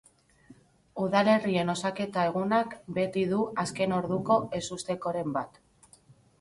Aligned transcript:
Udalerrien 1.03 1.69
osaketa 1.73 2.23
egunak 2.31 2.75
beti 2.97 3.27
du 3.35 3.45
azken 3.67 3.97
orduko 4.01 4.41
ezustekoren 4.63 5.41
bat. 5.41 5.65